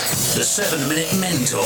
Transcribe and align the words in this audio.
The 0.00 0.42
7 0.42 0.88
Minute 0.88 1.12
Mentor. 1.20 1.60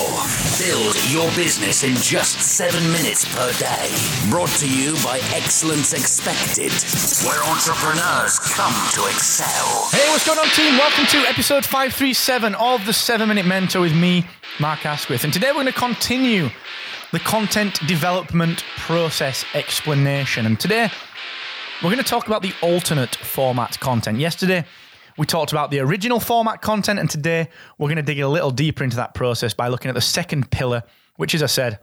Build 0.59 0.96
your 1.12 1.30
business 1.37 1.85
in 1.85 1.95
just 1.95 2.41
7 2.41 2.82
minutes 2.91 3.25
per 3.32 3.53
day. 3.61 3.95
Brought 4.29 4.49
to 4.59 4.68
you 4.68 4.95
by 5.05 5.21
Excellence 5.32 5.93
Expected, 5.93 6.73
where 7.25 7.41
entrepreneurs 7.45 8.41
come 8.41 8.75
to 8.91 9.07
excel. 9.07 9.89
Hey, 9.93 10.11
what's 10.11 10.27
going 10.27 10.41
on, 10.41 10.49
team? 10.49 10.77
Welcome 10.77 11.07
to 11.07 11.18
episode 11.29 11.64
537 11.64 12.57
of 12.57 12.85
the 12.86 12.93
7 12.93 13.29
Minute 13.29 13.46
Mentor 13.46 13.81
with 13.82 13.94
me, 13.94 14.27
Mark 14.58 14.85
Asquith. 14.85 15.22
And 15.22 15.32
today 15.32 15.50
we're 15.50 15.63
going 15.63 15.66
to 15.66 15.72
continue 15.72 16.50
the 17.13 17.21
content 17.21 17.79
development 17.86 18.64
process 18.79 19.44
explanation. 19.55 20.44
And 20.44 20.58
today 20.58 20.91
we're 21.85 21.91
going 21.91 22.03
to 22.03 22.11
talk 22.11 22.27
about 22.27 22.43
the 22.43 22.53
alternate 22.63 23.14
format 23.14 23.79
content. 23.79 24.19
Yesterday, 24.19 24.64
we 25.17 25.27
talked 25.27 25.53
about 25.53 25.71
the 25.71 25.81
original 25.81 26.21
format 26.21 26.61
content, 26.63 26.99
and 26.99 27.09
today 27.09 27.49
we're 27.79 27.89
going 27.89 27.96
to 27.96 28.03
dig 28.03 28.21
a 28.21 28.29
little 28.29 28.50
deeper 28.50 28.82
into 28.85 28.96
that 28.96 29.14
process 29.14 29.55
by 29.55 29.68
looking 29.68 29.89
at 29.89 29.95
the 29.95 30.00
second 30.00 30.50
pillar, 30.50 30.82
which, 31.17 31.35
as 31.35 31.43
I 31.43 31.46
said, 31.46 31.79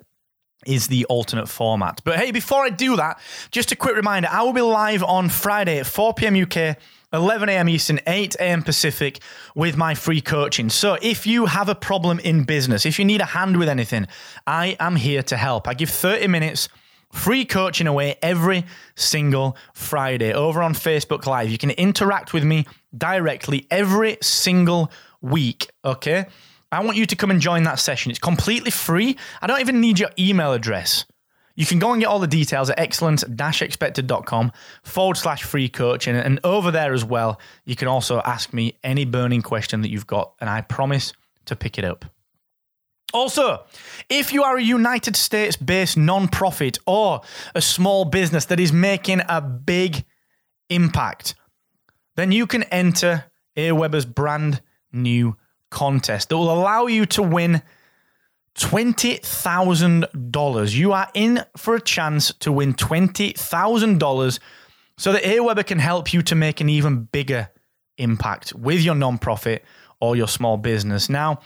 is 0.66 0.88
the 0.88 1.05
alternate 1.05 1.49
format. 1.49 2.02
But 2.03 2.17
hey, 2.17 2.31
before 2.31 2.63
I 2.63 2.70
do 2.70 2.95
that, 2.98 3.20
just 3.52 3.72
a 3.72 3.75
quick 3.75 3.95
reminder 3.95 4.27
I 4.31 4.44
will 4.44 4.53
be 4.53 4.62
live 4.62 5.03
on 5.03 5.30
Friday 5.30 5.80
at 5.80 5.88
4 5.88 6.13
p.m. 6.13 6.36
UK. 6.36 6.77
11 7.13 7.49
a.m. 7.49 7.67
Eastern, 7.67 7.99
8 8.08 8.36
a.m. 8.36 8.64
Pacific 8.64 9.22
with 9.53 9.75
my 9.75 9.94
free 9.94 10.22
coaching. 10.22 10.70
So, 10.70 10.98
if 11.02 11.27
you 11.27 11.45
have 11.45 11.67
a 11.67 11.75
problem 11.75 12.20
in 12.20 12.44
business, 12.44 12.86
if 12.86 12.98
you 12.98 13.03
need 13.03 13.20
a 13.20 13.25
hand 13.25 13.58
with 13.58 13.67
anything, 13.67 14.08
I 14.48 14.77
am 14.80 14.95
here 14.95 15.22
to 15.23 15.36
help. 15.36 15.67
I 15.67 15.73
give 15.73 15.89
30 15.89 16.27
minutes 16.27 16.70
free 17.12 17.45
coaching 17.45 17.88
away 17.88 18.16
every 18.22 18.66
single 18.95 19.58
Friday 19.73 20.34
over 20.34 20.62
on 20.62 20.73
Facebook 20.73 21.26
Live. 21.26 21.50
You 21.50 21.58
can 21.58 21.72
interact 21.72 22.34
with 22.34 22.44
me 22.44 22.66
directly 22.98 23.67
every 23.70 24.17
single 24.22 24.92
week, 25.22 25.70
okay? 25.84 26.26
I 26.72 26.84
want 26.84 26.98
you 26.98 27.06
to 27.06 27.16
come 27.16 27.32
and 27.32 27.42
join 27.42 27.64
that 27.64 27.80
session. 27.80 28.12
It's 28.12 28.20
completely 28.20 28.72
free. 28.72 29.17
I 29.42 29.48
don't 29.48 29.59
even 29.59 29.82
need 29.82 30.00
your 30.00 30.09
email 30.17 30.54
address. 30.54 31.06
You 31.54 31.66
can 31.66 31.80
go 31.80 31.92
and 31.92 32.00
get 32.00 32.08
all 32.08 32.20
the 32.20 32.28
details 32.28 32.70
at 32.70 32.80
excellence-expected.com 32.80 34.52
forward 34.84 35.17
slash 35.17 35.44
free 35.44 35.67
coaching. 35.67 36.16
And 36.16 36.39
over 36.45 36.72
there 36.72 36.94
as 36.94 37.04
well, 37.04 37.42
you 37.66 37.76
can 37.76 37.89
also 37.89 38.22
ask 38.22 38.54
me 38.54 38.78
any 38.84 39.04
burning 39.04 39.42
question 39.42 39.82
that 39.82 39.89
you've 39.89 40.08
got, 40.08 40.34
and 40.39 40.50
I 40.50 40.62
promise 40.62 41.12
to 41.45 41.58
pick 41.58 41.78
it 41.78 41.84
up. 41.84 42.06
Also, 43.14 43.64
if 44.09 44.34
you 44.34 44.44
are 44.44 44.58
a 44.58 44.64
United 44.64 45.16
States 45.16 45.56
based 45.56 45.98
non-profit 45.98 46.78
or 46.86 47.22
a 47.56 47.62
small 47.62 48.06
business 48.06 48.45
that 48.45 48.59
is 48.59 48.72
making 48.72 49.22
a 49.28 49.42
big 49.42 50.06
impact, 50.70 51.34
then 52.16 52.32
you 52.32 52.45
can 52.48 52.64
enter 52.64 53.26
Aweber's 53.58 54.06
brand 54.06 54.62
new 54.92 55.36
contest 55.70 56.30
that 56.30 56.38
will 56.38 56.52
allow 56.52 56.86
you 56.86 57.06
to 57.08 57.23
win 57.23 57.62
$20,000. 58.56 60.73
You 60.73 60.94
are 60.94 61.09
in 61.14 61.44
for 61.56 61.76
a 61.76 61.82
chance 61.82 62.34
to 62.39 62.52
win 62.52 62.73
$20,000 62.73 64.39
so 64.98 65.14
that 65.14 65.23
Aweber 65.23 65.66
can 65.66 65.80
help 65.80 66.14
you 66.14 66.22
to 66.23 66.36
make 66.36 66.59
an 66.62 66.70
even 66.70 67.04
bigger 67.06 67.50
impact 67.98 68.54
with 68.54 68.82
your 68.82 68.95
nonprofit 68.95 69.62
or 70.00 70.16
your 70.16 70.28
small 70.28 70.58
business. 70.58 71.09
Now, 71.09 71.39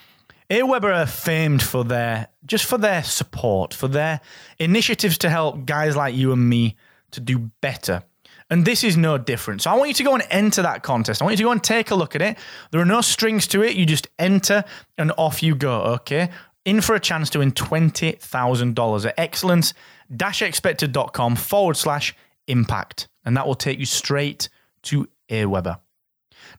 Aweber 0.49 0.95
are 0.95 1.07
famed 1.07 1.63
for 1.63 1.83
their 1.83 2.27
just 2.45 2.65
for 2.65 2.77
their 2.77 3.03
support, 3.03 3.73
for 3.73 3.87
their 3.87 4.21
initiatives 4.59 5.17
to 5.19 5.29
help 5.29 5.65
guys 5.65 5.95
like 5.95 6.15
you 6.15 6.31
and 6.31 6.47
me 6.47 6.75
to 7.11 7.19
do 7.19 7.51
better. 7.61 8.03
And 8.49 8.63
this 8.63 8.83
is 8.83 8.95
no 8.95 9.17
different. 9.17 9.63
So 9.63 9.71
I 9.71 9.75
want 9.75 9.87
you 9.87 9.95
to 9.95 10.03
go 10.03 10.13
and 10.13 10.23
enter 10.29 10.61
that 10.61 10.83
contest. 10.83 11.21
I 11.21 11.25
want 11.25 11.33
you 11.33 11.37
to 11.37 11.43
go 11.43 11.51
and 11.51 11.63
take 11.63 11.89
a 11.89 11.95
look 11.95 12.15
at 12.15 12.21
it. 12.21 12.37
There 12.69 12.79
are 12.79 12.85
no 12.85 13.01
strings 13.01 13.47
to 13.47 13.63
it. 13.63 13.75
You 13.75 13.87
just 13.87 14.07
enter 14.19 14.63
and 14.99 15.11
off 15.17 15.41
you 15.41 15.55
go, 15.55 15.81
okay? 15.81 16.29
In 16.63 16.81
for 16.81 16.93
a 16.93 16.99
chance 16.99 17.31
to 17.31 17.39
win 17.39 17.53
$20,000 17.53 19.05
at 19.05 19.13
excellence-expected.com 19.17 21.35
forward 21.35 21.77
slash 21.77 22.15
impact. 22.47 23.07
And 23.23 23.35
that 23.35 23.47
will 23.47 23.55
take 23.55 23.79
you 23.79 23.87
straight 23.87 24.49
to 24.83 25.09
Aweber. 25.29 25.79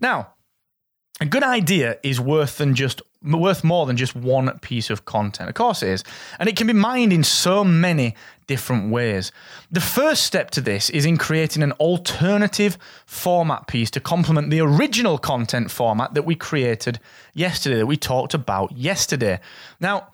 Now, 0.01 0.33
a 1.21 1.27
good 1.27 1.45
idea 1.45 1.99
is 2.03 2.21
worth 2.21 2.59
than 2.59 2.75
just 2.75 3.01
worth 3.27 3.65
more 3.65 3.87
than 3.87 3.97
just 3.97 4.15
one 4.15 4.59
piece 4.61 4.91
of 4.91 5.05
content. 5.05 5.49
Of 5.49 5.55
course 5.55 5.83
it 5.83 5.89
is. 5.89 6.05
And 6.39 6.49
it 6.49 6.57
can 6.57 6.67
be 6.67 6.73
mined 6.73 7.13
in 7.13 7.25
so 7.25 7.65
many 7.65 8.15
different 8.47 8.91
ways. 8.91 9.33
The 9.71 9.81
first 9.81 10.23
step 10.23 10.51
to 10.53 10.61
this 10.61 10.91
is 10.91 11.05
in 11.05 11.17
creating 11.17 11.63
an 11.63 11.73
alternative 11.73 12.79
format 13.05 13.67
piece 13.67 13.91
to 13.93 14.01
complement 14.01 14.51
the 14.51 14.61
original 14.61 15.19
content 15.19 15.71
format 15.71 16.15
that 16.15 16.25
we 16.25 16.35
created 16.35 17.01
yesterday, 17.35 17.77
that 17.77 17.87
we 17.87 17.97
talked 17.97 18.35
about 18.35 18.77
yesterday. 18.77 19.41
Now, 19.81 20.09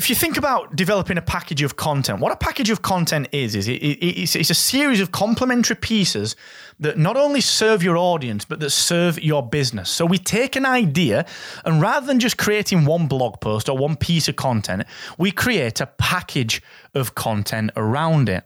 if 0.00 0.08
you 0.08 0.16
think 0.16 0.38
about 0.38 0.74
developing 0.74 1.18
a 1.18 1.22
package 1.22 1.60
of 1.60 1.76
content, 1.76 2.20
what 2.20 2.32
a 2.32 2.36
package 2.36 2.70
of 2.70 2.80
content 2.80 3.28
is, 3.32 3.54
is 3.54 3.68
it, 3.68 3.82
it, 3.82 4.02
it's, 4.22 4.34
it's, 4.34 4.48
a 4.48 4.54
series 4.54 4.98
of 4.98 5.12
complementary 5.12 5.76
pieces 5.76 6.36
that 6.78 6.96
not 6.96 7.18
only 7.18 7.42
serve 7.42 7.82
your 7.82 7.98
audience, 7.98 8.46
but 8.46 8.60
that 8.60 8.70
serve 8.70 9.22
your 9.22 9.46
business. 9.46 9.90
So 9.90 10.06
we 10.06 10.16
take 10.16 10.56
an 10.56 10.64
idea, 10.64 11.26
and 11.66 11.82
rather 11.82 12.06
than 12.06 12.18
just 12.18 12.38
creating 12.38 12.86
one 12.86 13.08
blog 13.08 13.42
post 13.42 13.68
or 13.68 13.76
one 13.76 13.94
piece 13.94 14.26
of 14.26 14.36
content, 14.36 14.84
we 15.18 15.30
create 15.30 15.82
a 15.82 15.86
package 15.86 16.62
of 16.94 17.14
content 17.14 17.70
around 17.76 18.30
it. 18.30 18.44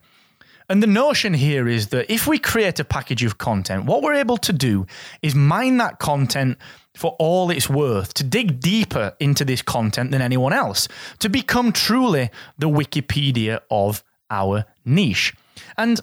And 0.69 0.83
the 0.83 0.87
notion 0.87 1.35
here 1.35 1.69
is 1.69 1.89
that 1.89 2.11
if 2.11 2.27
we 2.27 2.39
create 2.39 2.81
a 2.81 2.85
package 2.85 3.23
of 3.25 3.39
content, 3.39 3.85
what 3.85 4.03
we're 4.03 4.15
able 4.15 4.39
to 4.39 4.53
do 4.53 4.87
is 5.23 5.35
mine 5.35 5.77
that 5.79 5.99
content 5.99 6.59
for 6.95 7.17
all 7.19 7.51
it's 7.51 7.69
worth, 7.69 8.15
to 8.15 8.25
dig 8.25 8.61
deeper 8.61 9.15
into 9.19 9.45
this 9.45 9.63
content 9.63 10.11
than 10.11 10.23
anyone 10.23 10.53
else, 10.53 10.89
to 11.19 11.29
become 11.29 11.73
truly 11.73 12.31
the 12.57 12.69
Wikipedia 12.69 13.61
of 13.71 14.05
our 14.31 14.65
niche. 14.85 15.35
And 15.77 16.01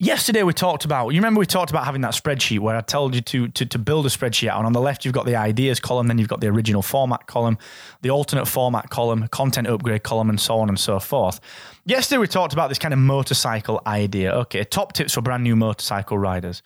Yesterday 0.00 0.44
we 0.44 0.52
talked 0.52 0.84
about. 0.84 1.08
You 1.08 1.18
remember 1.18 1.40
we 1.40 1.46
talked 1.46 1.72
about 1.72 1.84
having 1.84 2.02
that 2.02 2.12
spreadsheet 2.12 2.60
where 2.60 2.76
I 2.76 2.82
told 2.82 3.16
you 3.16 3.20
to, 3.20 3.48
to 3.48 3.66
to 3.66 3.78
build 3.80 4.06
a 4.06 4.08
spreadsheet 4.08 4.48
out. 4.48 4.58
And 4.58 4.66
on 4.66 4.72
the 4.72 4.80
left 4.80 5.04
you've 5.04 5.12
got 5.12 5.26
the 5.26 5.34
ideas 5.34 5.80
column, 5.80 6.06
then 6.06 6.18
you've 6.18 6.28
got 6.28 6.40
the 6.40 6.46
original 6.46 6.82
format 6.82 7.26
column, 7.26 7.58
the 8.02 8.10
alternate 8.10 8.46
format 8.46 8.90
column, 8.90 9.26
content 9.26 9.66
upgrade 9.66 10.04
column, 10.04 10.28
and 10.28 10.38
so 10.38 10.60
on 10.60 10.68
and 10.68 10.78
so 10.78 11.00
forth. 11.00 11.40
Yesterday 11.84 12.18
we 12.18 12.28
talked 12.28 12.52
about 12.52 12.68
this 12.68 12.78
kind 12.78 12.94
of 12.94 13.00
motorcycle 13.00 13.82
idea. 13.88 14.32
Okay, 14.34 14.62
top 14.62 14.92
tips 14.92 15.14
for 15.14 15.20
brand 15.20 15.42
new 15.42 15.56
motorcycle 15.56 16.16
riders. 16.16 16.62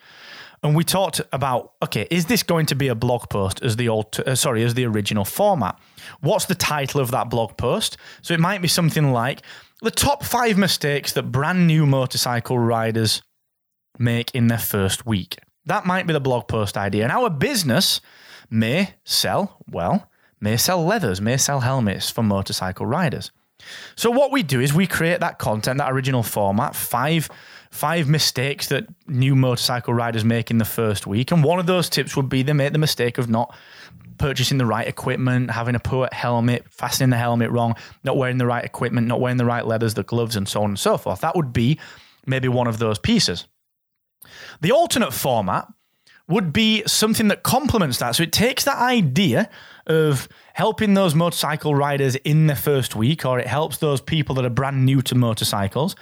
And 0.62 0.76
we 0.76 0.84
talked 0.84 1.22
about 1.32 1.72
okay, 1.82 2.06
is 2.10 2.26
this 2.26 2.42
going 2.42 2.66
to 2.66 2.74
be 2.74 2.88
a 2.88 2.94
blog 2.94 3.30
post 3.30 3.62
as 3.62 3.76
the 3.76 3.88
old 3.88 4.20
uh, 4.26 4.34
sorry 4.34 4.62
as 4.62 4.74
the 4.74 4.84
original 4.84 5.24
format? 5.24 5.78
What's 6.20 6.44
the 6.44 6.54
title 6.54 7.00
of 7.00 7.10
that 7.12 7.30
blog 7.30 7.56
post? 7.56 7.96
So 8.20 8.34
it 8.34 8.40
might 8.40 8.60
be 8.60 8.68
something 8.68 9.10
like 9.10 9.40
the 9.82 9.90
top 9.90 10.24
five 10.24 10.56
mistakes 10.56 11.12
that 11.12 11.32
brand 11.32 11.66
new 11.66 11.84
motorcycle 11.84 12.58
riders 12.58 13.22
make 13.98 14.34
in 14.34 14.46
their 14.46 14.58
first 14.58 15.04
week. 15.04 15.38
That 15.66 15.84
might 15.84 16.06
be 16.06 16.12
the 16.12 16.20
blog 16.20 16.48
post 16.48 16.76
idea. 16.76 17.02
And 17.02 17.12
our 17.12 17.28
business 17.28 18.00
may 18.48 18.94
sell 19.04 19.58
well, 19.68 20.08
may 20.40 20.56
sell 20.56 20.84
leathers, 20.84 21.20
may 21.20 21.36
sell 21.36 21.60
helmets 21.60 22.10
for 22.10 22.22
motorcycle 22.22 22.86
riders. 22.86 23.30
So 23.94 24.10
what 24.10 24.32
we 24.32 24.42
do 24.42 24.60
is 24.60 24.72
we 24.72 24.86
create 24.86 25.20
that 25.20 25.38
content, 25.38 25.78
that 25.78 25.92
original 25.92 26.22
format, 26.22 26.74
five 26.74 27.28
five 27.70 28.06
mistakes 28.06 28.68
that 28.68 28.86
new 29.06 29.34
motorcycle 29.34 29.94
riders 29.94 30.26
make 30.26 30.50
in 30.50 30.58
the 30.58 30.64
first 30.64 31.06
week. 31.06 31.30
And 31.30 31.42
one 31.42 31.58
of 31.58 31.64
those 31.64 31.88
tips 31.88 32.14
would 32.16 32.28
be 32.28 32.42
they 32.42 32.52
make 32.52 32.72
the 32.72 32.78
mistake 32.78 33.16
of 33.16 33.30
not 33.30 33.56
purchasing 34.22 34.56
the 34.56 34.64
right 34.64 34.86
equipment, 34.86 35.50
having 35.50 35.74
a 35.74 35.80
poor 35.80 36.08
helmet, 36.12 36.64
fastening 36.70 37.10
the 37.10 37.16
helmet 37.16 37.50
wrong, 37.50 37.74
not 38.04 38.16
wearing 38.16 38.38
the 38.38 38.46
right 38.46 38.64
equipment, 38.64 39.08
not 39.08 39.20
wearing 39.20 39.36
the 39.36 39.44
right 39.44 39.66
leathers, 39.66 39.94
the 39.94 40.04
gloves, 40.04 40.36
and 40.36 40.48
so 40.48 40.62
on 40.62 40.70
and 40.70 40.78
so 40.78 40.96
forth. 40.96 41.22
That 41.22 41.34
would 41.34 41.52
be 41.52 41.80
maybe 42.24 42.46
one 42.46 42.68
of 42.68 42.78
those 42.78 43.00
pieces. 43.00 43.48
The 44.60 44.70
alternate 44.70 45.12
format 45.12 45.66
would 46.28 46.52
be 46.52 46.84
something 46.86 47.26
that 47.28 47.42
complements 47.42 47.98
that. 47.98 48.14
So 48.14 48.22
it 48.22 48.30
takes 48.30 48.62
that 48.62 48.78
idea 48.78 49.50
of 49.88 50.28
helping 50.54 50.94
those 50.94 51.16
motorcycle 51.16 51.74
riders 51.74 52.14
in 52.14 52.46
their 52.46 52.54
first 52.54 52.94
week, 52.94 53.26
or 53.26 53.40
it 53.40 53.48
helps 53.48 53.78
those 53.78 54.00
people 54.00 54.36
that 54.36 54.44
are 54.44 54.50
brand 54.50 54.86
new 54.86 55.02
to 55.02 55.16
motorcycles, 55.16 55.96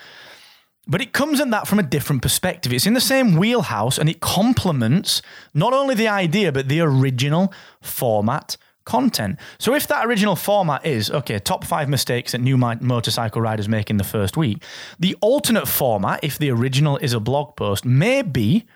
but 0.87 1.01
it 1.01 1.13
comes 1.13 1.41
at 1.41 1.51
that 1.51 1.69
from 1.69 1.79
a 1.79 1.85
different 1.85 2.23
perspective. 2.23 2.73
It's 2.73 2.87
in 2.87 2.95
the 2.95 3.01
same 3.01 3.37
wheelhouse 3.37 3.99
and 3.99 4.09
it 4.09 4.21
complements 4.21 5.23
not 5.55 5.73
only 5.73 5.95
the 5.95 6.09
idea, 6.09 6.53
but 6.53 6.69
the 6.69 6.81
original 6.81 7.53
format 7.81 8.57
content. 8.85 9.39
So 9.59 9.75
if 9.75 9.87
that 9.87 10.07
original 10.07 10.37
format 10.37 10.85
is, 10.85 11.11
okay, 11.11 11.39
top 11.39 11.65
five 11.65 11.89
mistakes 11.89 12.33
that 12.33 12.41
new 12.41 12.57
motorcycle 12.57 13.41
riders 13.41 13.69
make 13.69 13.91
in 13.91 13.99
the 13.99 14.05
first 14.05 14.37
week, 14.37 14.65
the 14.99 15.17
alternate 15.21 15.69
format, 15.69 16.21
if 16.25 16.39
the 16.39 16.51
original 16.51 16.97
is 16.97 17.13
a 17.13 17.21
blog 17.21 17.57
post, 17.57 17.85
may 17.85 18.23
be 18.23 18.67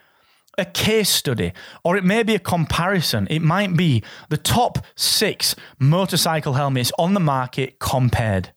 a 0.56 0.64
case 0.64 1.10
study 1.10 1.52
or 1.82 1.96
it 1.96 2.04
may 2.04 2.22
be 2.22 2.34
a 2.34 2.38
comparison. 2.38 3.26
It 3.28 3.40
might 3.42 3.76
be 3.76 4.04
the 4.28 4.36
top 4.36 4.78
six 4.94 5.56
motorcycle 5.80 6.52
helmets 6.52 6.92
on 6.96 7.14
the 7.14 7.20
market 7.20 7.80
compared. 7.80 8.52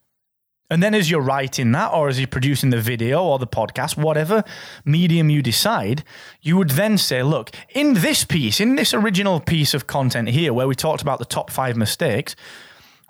And 0.69 0.83
then 0.83 0.93
as 0.93 1.09
you're 1.09 1.21
writing 1.21 1.71
that, 1.71 1.93
or 1.93 2.09
as 2.09 2.19
you're 2.19 2.27
producing 2.27 2.71
the 2.71 2.81
video 2.81 3.23
or 3.23 3.39
the 3.39 3.47
podcast, 3.47 3.95
whatever 3.95 4.43
medium 4.83 5.29
you 5.29 5.41
decide, 5.41 6.03
you 6.41 6.57
would 6.57 6.71
then 6.71 6.97
say, 6.97 7.23
look, 7.23 7.51
in 7.69 7.93
this 7.95 8.25
piece, 8.25 8.59
in 8.59 8.75
this 8.75 8.93
original 8.93 9.39
piece 9.39 9.73
of 9.73 9.87
content 9.87 10.29
here, 10.29 10.51
where 10.51 10.67
we 10.67 10.75
talked 10.75 11.01
about 11.01 11.19
the 11.19 11.25
top 11.25 11.49
five 11.49 11.77
mistakes, 11.77 12.35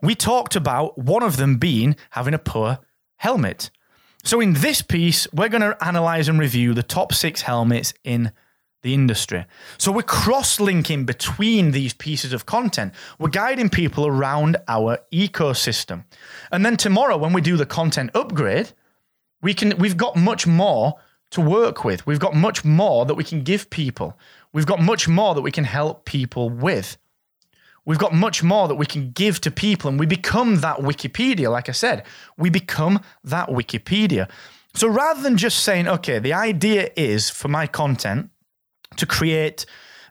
we 0.04 0.14
talked 0.14 0.56
about 0.56 0.98
one 1.00 1.24
of 1.24 1.38
them 1.38 1.58
being 1.58 1.96
having 2.12 2.36
a 2.36 2.40
poor 2.40 2.80
helmet. 3.18 3.72
So 4.24 4.40
in 4.40 4.54
this 4.54 4.82
piece, 4.82 5.28
we're 5.34 5.50
going 5.50 5.62
to 5.62 5.78
analyze 5.84 6.28
and 6.28 6.40
review 6.40 6.74
the 6.74 6.84
top 6.84 7.14
six 7.14 7.42
helmets 7.42 7.94
in 8.04 8.32
the 8.88 8.94
industry. 8.94 9.46
So 9.78 9.92
we're 9.92 10.04
cross 10.04 10.62
linking 10.62 11.04
between 11.04 11.72
these 11.72 11.94
pieces 11.94 12.32
of 12.32 12.46
content. 12.46 12.94
We're 13.20 13.30
guiding 13.44 13.70
people 13.70 14.08
around 14.08 14.56
our 14.70 15.00
ecosystem. 15.12 16.06
And 16.54 16.66
then 16.66 16.78
tomorrow, 16.78 17.18
when 17.18 17.34
we 17.34 17.42
do 17.42 17.58
the 17.58 17.66
content 17.66 18.12
upgrade, 18.16 18.72
we 19.42 19.54
can 19.54 19.78
we've 19.78 19.98
got 19.98 20.16
much 20.16 20.48
more 20.48 20.96
to 21.32 21.42
work 21.42 21.84
with. 21.84 22.08
We've 22.08 22.26
got 22.28 22.34
much 22.34 22.64
more 22.64 23.06
that 23.06 23.16
we 23.16 23.26
can 23.26 23.44
give 23.44 23.70
people. 23.70 24.18
We've 24.54 24.66
got 24.66 24.82
much 24.82 25.08
more 25.08 25.36
that 25.36 25.42
we 25.42 25.52
can 25.52 25.66
help 25.66 26.06
people 26.06 26.50
with. 26.50 26.98
We've 27.84 28.00
got 28.00 28.14
much 28.14 28.42
more 28.42 28.70
that 28.70 28.76
we 28.76 28.86
can 28.86 29.12
give 29.12 29.42
to 29.42 29.52
people, 29.52 29.90
and 29.90 30.00
we 30.00 30.06
become 30.06 30.62
that 30.62 30.78
Wikipedia. 30.78 31.52
Like 31.52 31.68
I 31.68 31.74
said, 31.74 32.06
we 32.38 32.50
become 32.50 33.02
that 33.24 33.50
Wikipedia. 33.50 34.30
So 34.74 34.88
rather 34.88 35.22
than 35.22 35.38
just 35.38 35.60
saying, 35.60 35.88
okay, 35.88 36.20
the 36.20 36.34
idea 36.34 36.92
is 36.96 37.30
for 37.30 37.50
my 37.50 37.68
content 37.68 38.30
to 38.98 39.06
create 39.06 39.66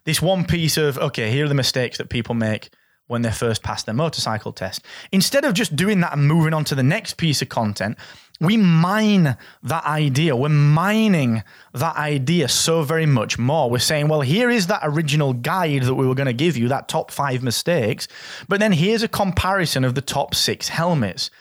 this 0.05 0.21
one 0.21 0.45
piece 0.45 0.77
of, 0.77 0.97
okay, 0.97 1.29
here 1.31 1.45
are 1.45 1.49
the 1.49 1.53
mistakes 1.53 1.97
that 1.97 2.09
people 2.09 2.35
make 2.35 2.69
when 3.07 3.21
they 3.21 3.31
first 3.31 3.63
pass 3.63 3.83
their 3.83 3.95
motorcycle 3.95 4.51
test. 4.51 4.83
Instead 5.11 5.45
of 5.45 5.53
just 5.53 5.75
doing 5.75 6.01
that 6.01 6.13
and 6.13 6.27
moving 6.27 6.53
on 6.53 6.65
to 6.65 6.75
the 6.75 6.83
next 6.83 7.15
piece 7.15 7.41
of 7.41 7.49
content, 7.49 7.97
we 8.39 8.57
mine 8.57 9.37
that 9.63 9.85
idea. 9.85 10.35
We're 10.35 10.49
mining 10.49 11.43
that 11.73 11.95
idea 11.95 12.47
so 12.49 12.83
very 12.83 13.05
much 13.05 13.39
more. 13.39 13.69
We're 13.69 13.79
saying, 13.79 14.09
well, 14.09 14.21
here 14.21 14.49
is 14.49 14.67
that 14.67 14.81
original 14.83 15.33
guide 15.33 15.83
that 15.83 15.95
we 15.95 16.05
were 16.05 16.15
going 16.15 16.27
to 16.27 16.33
give 16.33 16.57
you, 16.57 16.67
that 16.67 16.87
top 16.87 17.09
five 17.09 17.41
mistakes, 17.41 18.07
but 18.47 18.59
then 18.59 18.73
here's 18.73 19.03
a 19.03 19.07
comparison 19.07 19.83
of 19.83 19.95
the 19.95 20.01
top 20.01 20.35
six 20.35 20.69
helmets. 20.69 21.31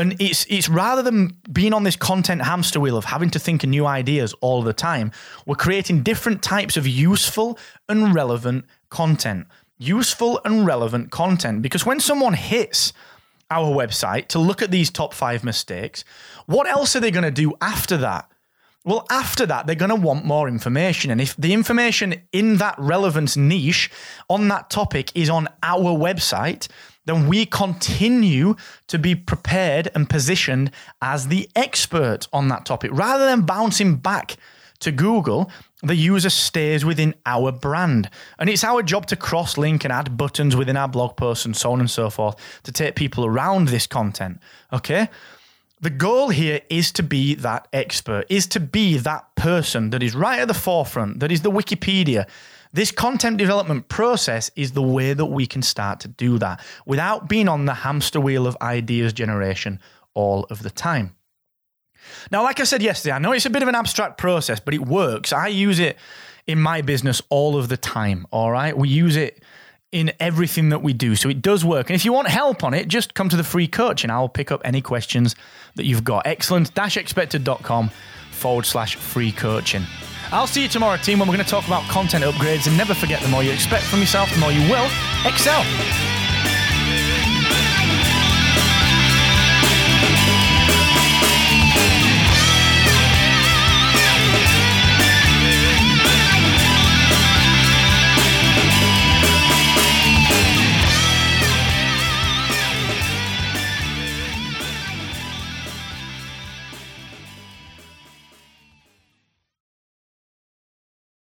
And 0.00 0.20
it's 0.20 0.46
it's 0.48 0.68
rather 0.68 1.02
than 1.02 1.36
being 1.52 1.72
on 1.72 1.84
this 1.84 1.96
content 1.96 2.42
hamster 2.42 2.80
wheel 2.80 2.96
of 2.96 3.04
having 3.04 3.30
to 3.30 3.38
think 3.38 3.62
of 3.62 3.70
new 3.70 3.86
ideas 3.86 4.34
all 4.40 4.62
the 4.62 4.72
time, 4.72 5.12
we're 5.46 5.54
creating 5.54 6.02
different 6.02 6.42
types 6.42 6.76
of 6.76 6.86
useful 6.86 7.58
and 7.88 8.14
relevant 8.14 8.64
content. 8.88 9.46
Useful 9.78 10.40
and 10.44 10.66
relevant 10.66 11.10
content. 11.10 11.62
Because 11.62 11.86
when 11.86 12.00
someone 12.00 12.34
hits 12.34 12.92
our 13.50 13.66
website 13.66 14.28
to 14.28 14.38
look 14.38 14.62
at 14.62 14.70
these 14.70 14.90
top 14.90 15.12
five 15.12 15.44
mistakes, 15.44 16.04
what 16.46 16.66
else 16.66 16.96
are 16.96 17.00
they 17.00 17.10
going 17.10 17.24
to 17.24 17.30
do 17.30 17.54
after 17.60 17.96
that? 17.98 18.30
Well, 18.84 19.06
after 19.10 19.44
that, 19.44 19.66
they're 19.66 19.76
going 19.76 19.90
to 19.90 19.94
want 19.94 20.24
more 20.24 20.48
information. 20.48 21.10
And 21.10 21.20
if 21.20 21.36
the 21.36 21.52
information 21.52 22.22
in 22.32 22.56
that 22.56 22.76
relevance 22.78 23.36
niche 23.36 23.90
on 24.30 24.48
that 24.48 24.70
topic 24.70 25.12
is 25.14 25.28
on 25.28 25.48
our 25.62 25.96
website, 25.96 26.66
then 27.06 27.28
we 27.28 27.46
continue 27.46 28.54
to 28.88 28.98
be 28.98 29.14
prepared 29.14 29.90
and 29.94 30.08
positioned 30.08 30.70
as 31.00 31.28
the 31.28 31.48
expert 31.56 32.28
on 32.32 32.48
that 32.48 32.66
topic. 32.66 32.90
Rather 32.92 33.26
than 33.26 33.42
bouncing 33.42 33.96
back 33.96 34.36
to 34.80 34.92
Google, 34.92 35.50
the 35.82 35.94
user 35.94 36.30
stays 36.30 36.84
within 36.84 37.14
our 37.24 37.52
brand. 37.52 38.10
And 38.38 38.50
it's 38.50 38.64
our 38.64 38.82
job 38.82 39.06
to 39.06 39.16
cross 39.16 39.56
link 39.56 39.84
and 39.84 39.92
add 39.92 40.16
buttons 40.16 40.56
within 40.56 40.76
our 40.76 40.88
blog 40.88 41.16
posts 41.16 41.44
and 41.44 41.56
so 41.56 41.72
on 41.72 41.80
and 41.80 41.90
so 41.90 42.10
forth 42.10 42.36
to 42.64 42.72
take 42.72 42.96
people 42.96 43.24
around 43.24 43.68
this 43.68 43.86
content. 43.86 44.40
Okay? 44.72 45.08
The 45.80 45.90
goal 45.90 46.28
here 46.28 46.60
is 46.68 46.92
to 46.92 47.02
be 47.02 47.34
that 47.36 47.66
expert, 47.72 48.26
is 48.28 48.46
to 48.48 48.60
be 48.60 48.98
that 48.98 49.34
person 49.34 49.90
that 49.90 50.02
is 50.02 50.14
right 50.14 50.40
at 50.40 50.48
the 50.48 50.54
forefront, 50.54 51.20
that 51.20 51.32
is 51.32 51.40
the 51.40 51.50
Wikipedia, 51.50 52.26
this 52.72 52.92
content 52.92 53.36
development 53.36 53.88
process 53.88 54.50
is 54.54 54.72
the 54.72 54.82
way 54.82 55.12
that 55.12 55.26
we 55.26 55.46
can 55.46 55.62
start 55.62 56.00
to 56.00 56.08
do 56.08 56.38
that 56.38 56.60
without 56.86 57.28
being 57.28 57.48
on 57.48 57.64
the 57.64 57.74
hamster 57.74 58.20
wheel 58.20 58.46
of 58.46 58.56
ideas 58.62 59.12
generation 59.12 59.80
all 60.14 60.44
of 60.50 60.62
the 60.62 60.70
time. 60.70 61.14
Now, 62.30 62.42
like 62.42 62.60
I 62.60 62.64
said 62.64 62.82
yesterday, 62.82 63.14
I 63.14 63.18
know 63.18 63.32
it's 63.32 63.46
a 63.46 63.50
bit 63.50 63.62
of 63.62 63.68
an 63.68 63.74
abstract 63.74 64.18
process, 64.18 64.60
but 64.60 64.74
it 64.74 64.86
works. 64.86 65.32
I 65.32 65.48
use 65.48 65.78
it 65.78 65.98
in 66.46 66.60
my 66.60 66.80
business 66.80 67.20
all 67.28 67.56
of 67.56 67.68
the 67.68 67.76
time. 67.76 68.26
All 68.30 68.50
right. 68.50 68.76
We 68.76 68.88
use 68.88 69.16
it 69.16 69.42
in 69.92 70.12
everything 70.20 70.68
that 70.68 70.82
we 70.82 70.92
do. 70.92 71.16
So 71.16 71.28
it 71.28 71.42
does 71.42 71.64
work. 71.64 71.90
And 71.90 71.96
if 71.96 72.04
you 72.04 72.12
want 72.12 72.28
help 72.28 72.62
on 72.62 72.74
it, 72.74 72.88
just 72.88 73.14
come 73.14 73.28
to 73.28 73.36
the 73.36 73.44
free 73.44 73.66
coaching. 73.66 74.10
I'll 74.10 74.28
pick 74.28 74.52
up 74.52 74.60
any 74.64 74.80
questions 74.80 75.34
that 75.74 75.84
you've 75.84 76.04
got. 76.04 76.26
Excellence 76.26 76.70
expected.com 76.76 77.90
forward 78.30 78.66
slash 78.66 78.94
free 78.94 79.32
coaching. 79.32 79.82
I'll 80.32 80.46
see 80.46 80.62
you 80.62 80.68
tomorrow, 80.68 80.96
team, 80.96 81.18
when 81.18 81.28
we're 81.28 81.34
going 81.34 81.44
to 81.44 81.50
talk 81.50 81.66
about 81.66 81.82
content 81.88 82.24
upgrades. 82.24 82.68
And 82.68 82.76
never 82.76 82.94
forget 82.94 83.20
the 83.20 83.28
more 83.28 83.42
you 83.42 83.50
expect 83.50 83.84
from 83.84 84.00
yourself, 84.00 84.32
the 84.32 84.38
more 84.38 84.52
you 84.52 84.62
will 84.70 84.88
excel. 85.24 86.19